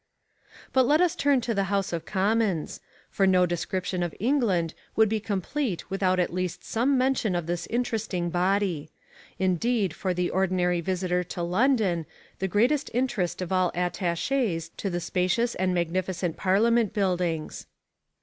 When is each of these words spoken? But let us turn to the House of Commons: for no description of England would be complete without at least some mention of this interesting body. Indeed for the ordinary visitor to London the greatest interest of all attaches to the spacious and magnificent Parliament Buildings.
But 0.73 0.87
let 0.87 0.99
us 0.99 1.15
turn 1.15 1.41
to 1.41 1.53
the 1.53 1.65
House 1.65 1.93
of 1.93 2.07
Commons: 2.07 2.79
for 3.11 3.27
no 3.27 3.45
description 3.45 4.01
of 4.01 4.15
England 4.19 4.73
would 4.95 5.07
be 5.07 5.19
complete 5.19 5.91
without 5.91 6.19
at 6.19 6.33
least 6.33 6.63
some 6.65 6.97
mention 6.97 7.35
of 7.35 7.45
this 7.45 7.67
interesting 7.67 8.31
body. 8.31 8.89
Indeed 9.37 9.93
for 9.93 10.15
the 10.15 10.31
ordinary 10.31 10.81
visitor 10.81 11.23
to 11.25 11.43
London 11.43 12.07
the 12.39 12.47
greatest 12.47 12.89
interest 12.95 13.43
of 13.43 13.51
all 13.51 13.71
attaches 13.75 14.69
to 14.69 14.89
the 14.89 14.99
spacious 14.99 15.53
and 15.53 15.71
magnificent 15.71 16.35
Parliament 16.35 16.95
Buildings. 16.95 17.67